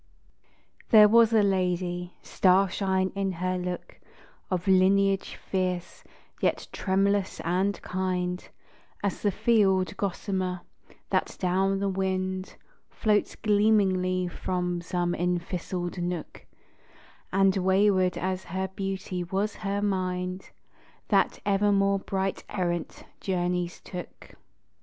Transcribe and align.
THERE 0.89 1.07
was 1.07 1.31
a 1.31 1.43
lady, 1.43 2.15
starshine 2.23 3.11
in 3.13 3.33
her 3.33 3.55
look, 3.59 3.99
Of 4.49 4.67
lineage 4.67 5.35
fierce, 5.35 6.03
yet 6.41 6.67
tremulous 6.71 7.39
and 7.41 7.79
kind 7.83 8.49
As 9.03 9.21
the 9.21 9.29
field 9.29 9.95
gossamer, 9.97 10.61
that 11.11 11.37
down 11.39 11.77
the 11.77 11.87
wind 11.87 12.55
Floats 12.89 13.35
gleamingly 13.35 14.27
from 14.27 14.81
some 14.81 15.13
enthistled 15.13 16.01
nook; 16.01 16.47
And 17.31 17.55
wayward 17.57 18.17
as 18.17 18.45
her 18.45 18.69
beauty 18.69 19.23
was 19.23 19.53
her 19.57 19.83
mind 19.83 20.49
That 21.09 21.37
evermore 21.45 21.99
bright 21.99 22.43
errant 22.49 23.03
journeys 23.19 23.79
took. 23.79 24.33